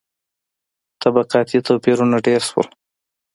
[1.01, 2.67] •طبقاتي توپیرونه ډېر شول.